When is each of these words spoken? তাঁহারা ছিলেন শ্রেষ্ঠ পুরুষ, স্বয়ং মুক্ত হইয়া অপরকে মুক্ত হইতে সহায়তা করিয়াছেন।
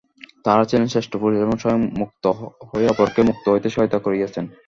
তাঁহারা 0.43 0.65
ছিলেন 0.65 0.87
শ্রেষ্ঠ 0.87 1.11
পুরুষ, 1.17 1.37
স্বয়ং 1.61 1.79
মুক্ত 1.99 2.23
হইয়া 2.69 2.91
অপরকে 2.93 3.21
মুক্ত 3.29 3.45
হইতে 3.49 3.67
সহায়তা 3.69 3.99
করিয়াছেন। 3.99 4.45